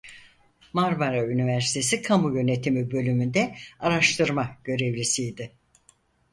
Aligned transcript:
Marmara 0.73 1.25
Üniversitesi 1.27 2.01
Kamu 2.01 2.35
Yönetimi 2.37 2.91
Bölümü'nde 2.91 3.55
araştırma 3.79 4.57
görevlisiydi. 4.63 5.51